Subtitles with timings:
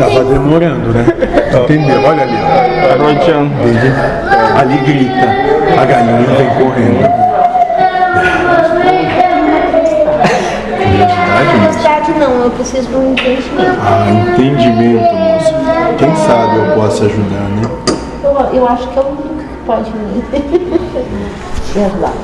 [0.00, 1.04] Tava demorando, né?
[1.62, 2.00] Entendeu?
[2.02, 3.10] Olha ali, ó.
[3.10, 3.92] Entende?
[4.58, 5.28] Ali grita.
[5.78, 7.00] A galinha vem correndo.
[11.60, 13.78] Verdade não, eu preciso de um entendimento.
[13.82, 15.54] Ah, entendimento, moça.
[15.98, 17.62] Quem sabe eu posso ajudar, né?
[18.24, 20.24] Eu, eu acho que é o único que pode me
[21.74, 22.14] Verdade.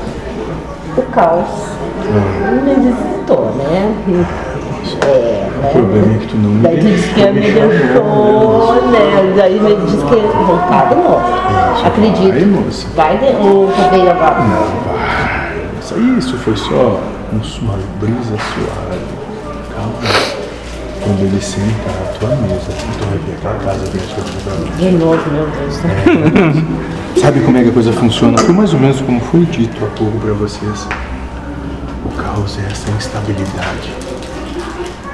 [0.97, 1.47] O caos
[2.63, 3.93] me visitou, né?
[5.05, 9.33] É, O problema é que tu não me Daí tu disse que me deixou, né?
[9.35, 11.19] Daí me disse que voltar de novo.
[11.19, 12.47] Vai, Acredito.
[12.47, 12.87] moça.
[12.95, 14.39] Vai de ou veio agora.
[14.39, 15.67] Não, vai.
[15.79, 16.99] Isso, isso foi só
[17.33, 19.01] um- uma brisa suave.
[19.75, 20.37] Calma.
[21.03, 24.71] Quando ele senta na tua mesa, tu vai ver aquela casa que tinha pra mim.
[24.77, 25.81] De novo, meu Deus.
[25.83, 26.65] né?
[27.21, 28.37] Sabe como é que a coisa funciona?
[28.37, 30.87] Foi mais ou menos como foi dito há pouco para vocês.
[32.05, 33.91] O caos é essa instabilidade,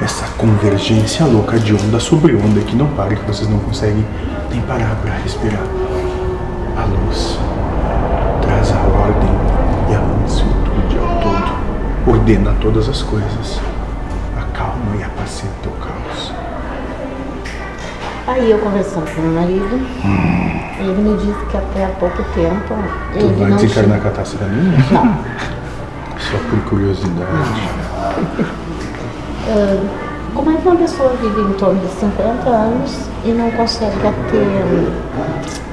[0.02, 4.06] essa convergência louca de onda sobre onda que não para, que vocês não conseguem
[4.50, 5.62] nem parar para respirar.
[6.78, 7.38] A luz
[8.42, 9.30] traz a ordem
[9.90, 13.60] e a mansitude ao todo, ordena todas as coisas,
[14.38, 16.32] acalma e apacenta o caos.
[18.26, 19.80] Aí eu conversando com meu marido,
[20.80, 22.74] ele me disse que até há pouco tempo
[23.14, 24.02] Tu ele vai não desencarnar tinha.
[24.02, 24.78] com a taça da minha?
[24.92, 25.18] Não.
[26.20, 27.70] Só por curiosidade.
[30.34, 32.92] Como é que uma pessoa vive em torno de 50 anos
[33.24, 34.12] e não consegue ter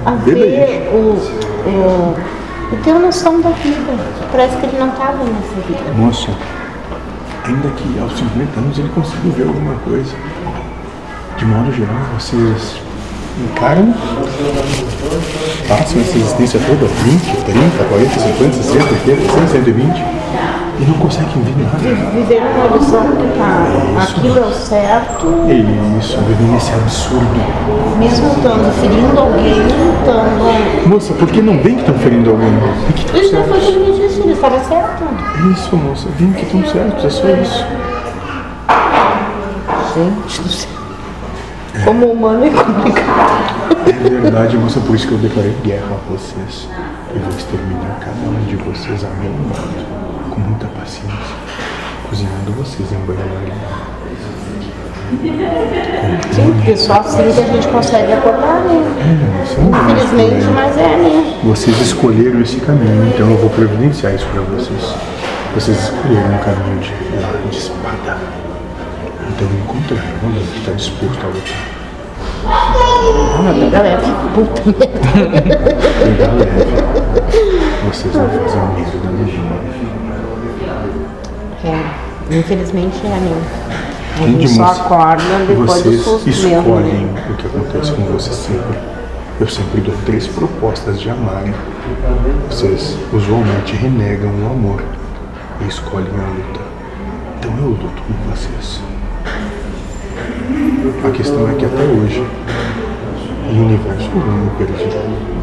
[0.05, 1.17] a ver o,
[1.69, 2.41] o
[2.73, 3.93] e ter uma noção da vida?
[4.31, 5.93] Parece que ele não estava nessa vida.
[5.97, 6.31] Moça,
[7.45, 10.15] ainda que aos 50 anos ele conseguiu ver alguma coisa.
[11.37, 12.81] De modo geral, vocês
[13.41, 13.95] encaram,
[15.67, 20.05] passam essa existência toda, 20, 30, 40, 50, 60, 80, 100, 120,
[20.81, 21.77] e não conseguem ver nada.
[21.79, 25.53] Viver uma ilusão que tá, aquilo é o certo, É
[25.99, 27.27] isso, vivem nesse absurdo.
[27.99, 30.89] mesmo estando ferindo alguém, estando.
[30.89, 32.49] Moça, por que não vem que estão ferindo alguém?
[32.89, 33.77] É que Isso estão não foi certos.
[33.77, 35.05] o que ele disse, ele estava certo.
[35.53, 37.67] Isso, moça, vem que estão certos, é só isso.
[39.95, 40.71] Gente do céu.
[41.85, 43.51] Como humano é complicado.
[43.87, 46.69] É verdade, moça, por isso que eu declarei guerra a vocês.
[47.15, 50.10] Eu vou exterminar cada um de vocês a meu modo,
[50.41, 51.37] com muita paciência,
[52.09, 53.55] cozinhando vocês em banho-maria.
[56.33, 58.81] Sim, porque só assim que a gente consegue acordar, né?
[59.43, 61.41] Infelizmente, mas é, né?
[61.43, 64.95] Vocês escolheram esse caminho, então eu vou providenciar isso para vocês.
[65.55, 66.93] Vocês escolheram um caminho de,
[67.51, 68.19] de espada.
[69.29, 71.81] Então encontraram alguém que está disposto a lutar.
[72.47, 74.07] Ah, pega leve.
[74.35, 75.11] Puta merda.
[76.39, 76.91] Leve.
[77.89, 79.61] Vocês não fazem merda nenhuma.
[81.65, 83.43] É, infelizmente é, né?
[84.17, 87.25] A gente só acorda depois do Vocês susto mesmo, escolhem né?
[87.31, 88.79] o que acontece com vocês sempre.
[89.41, 91.55] Eu sempre dou três propostas de amarem.
[92.51, 94.83] Vocês usualmente renegam o amor
[95.63, 96.61] e escolhem a luta.
[97.39, 98.83] Então eu luto com vocês.
[101.03, 102.27] A questão é que até hoje,
[103.49, 105.40] o universo não me.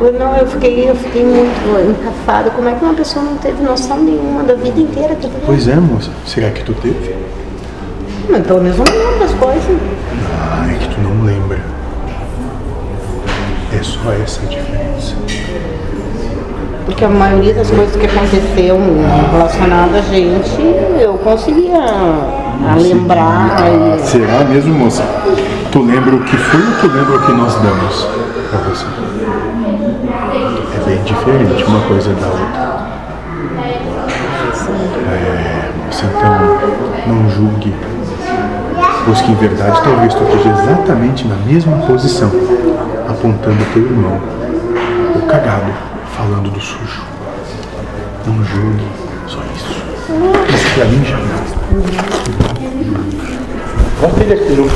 [0.00, 2.50] Eu Não, eu fiquei, eu fiquei muito encafada.
[2.50, 5.28] Como é que uma pessoa não teve noção nenhuma da vida inteira que?
[5.44, 6.10] Pois é, moça.
[6.26, 7.14] Será que tu teve?
[8.28, 9.76] Mas pelo menos eu não lembro das coisas.
[10.40, 11.60] Ah, é que tu não lembra.
[13.78, 15.16] É só essa a diferença.
[16.86, 18.78] Porque a maioria das coisas que aconteceu
[19.32, 20.62] relacionadas a gente,
[20.98, 21.78] eu conseguia
[22.80, 23.60] lembrar.
[23.98, 24.00] E...
[24.00, 25.04] Será mesmo, moça?
[25.70, 28.08] Tu lembra o que foi ou tu lembra o que nós damos
[28.50, 28.86] pra você?
[30.90, 32.80] É bem diferente uma coisa da outra.
[35.08, 37.72] É, moça, então não julgue.
[39.04, 42.28] Pois que em verdade talvez tu esteja exatamente na mesma posição,
[43.08, 44.20] apontando teu irmão,
[45.14, 45.72] o cagado,
[46.16, 47.02] falando do sujo.
[48.26, 48.88] Não julgue,
[49.28, 49.84] só isso.
[50.52, 51.56] Isso pra mim já basta.
[54.00, 54.68] Bota ele aqui no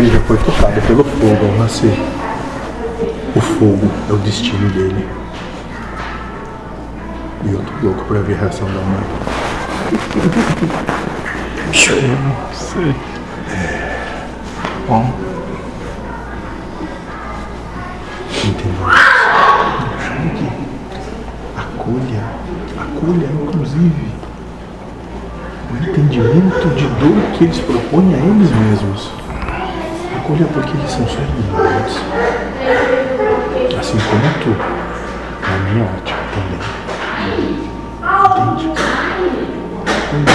[0.00, 1.92] Ele já foi tocado pelo fogo ao nascer.
[3.36, 5.06] O fogo é o destino dele.
[7.44, 9.04] E eu tô louco pra ver a reação da mãe.
[12.54, 12.94] Sei.
[14.88, 15.12] Bom,
[18.42, 18.86] Entendeu?
[21.58, 22.24] Acolha.
[22.78, 24.08] Acolha, inclusive.
[25.70, 29.20] O entendimento de dor que eles propõem a eles mesmos.
[30.30, 31.96] Acolha porque eles são só ignorantes.
[33.80, 34.50] Assim como tu,
[35.42, 36.60] na minha ótica também.
[40.14, 40.32] Entende?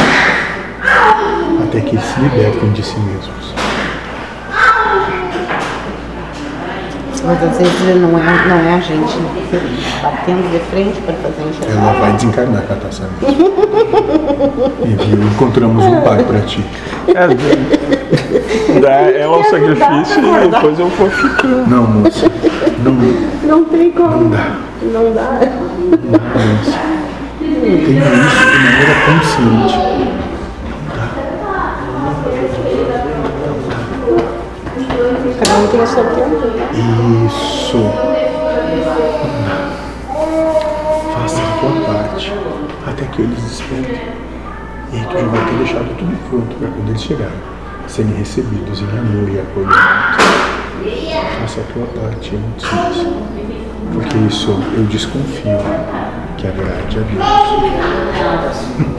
[1.63, 3.56] até que eles se libertem de si mesmos.
[7.24, 9.18] Mas às vezes não é, não é a gente
[10.03, 11.81] batendo de frente para fazer enxergar.
[11.81, 13.64] Ela vai desencarnar, Catarina.
[14.85, 16.63] E encontramos um pai para ti.
[17.07, 21.69] É, dá ela o Quer ajudar sacrifício e depois eu vou ficando.
[21.69, 22.31] Não, moça.
[22.83, 22.94] Não,
[23.47, 24.23] Não tem como.
[24.23, 24.57] não dá.
[24.81, 25.39] Não dá.
[26.12, 26.79] Moça.
[27.39, 29.95] Tenha isso de maneira consciente.
[35.39, 36.35] Cada um tem o seu tempo.
[37.27, 37.91] Isso.
[41.13, 42.33] Faça a tua parte
[42.88, 44.00] até que eles despertem.
[44.93, 47.33] E tu já vai ter deixado tudo pronto para quando eles chegarem,
[47.87, 50.25] serem recebidos em amor e acolhimento.
[51.41, 53.13] Faça a tua parte antes disso.
[53.93, 55.57] Porque isso eu desconfio
[56.37, 58.94] que agrade a Deus.